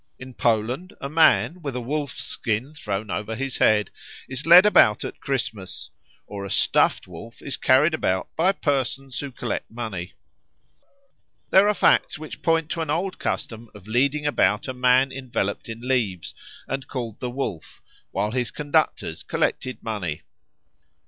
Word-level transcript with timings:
In 0.17 0.33
Poland 0.33 0.93
a 0.99 1.09
man, 1.09 1.61
with 1.61 1.75
a 1.75 1.79
wolf's 1.79 2.23
skin 2.23 2.73
thrown 2.73 3.11
over 3.11 3.35
his 3.35 3.57
head, 3.57 3.91
is 4.27 4.47
led 4.47 4.65
about 4.65 5.03
at 5.05 5.19
Christmas; 5.19 5.91
or 6.25 6.43
a 6.43 6.49
stuffed 6.49 7.07
wolf 7.07 7.39
is 7.43 7.55
carried 7.55 7.93
about 7.93 8.27
by 8.35 8.51
persons 8.51 9.19
who 9.19 9.31
collect 9.31 9.69
money. 9.69 10.13
There 11.51 11.67
are 11.67 11.75
facts 11.75 12.17
which 12.17 12.41
point 12.41 12.69
to 12.71 12.81
an 12.81 12.89
old 12.89 13.19
custom 13.19 13.69
of 13.75 13.85
leading 13.87 14.25
about 14.25 14.67
a 14.67 14.73
man 14.73 15.11
enveloped 15.11 15.69
in 15.69 15.87
leaves 15.87 16.33
and 16.67 16.87
called 16.87 17.19
the 17.19 17.29
Wolf, 17.29 17.79
while 18.09 18.31
his 18.31 18.49
conductors 18.49 19.21
collected 19.21 19.83
money. 19.83 20.23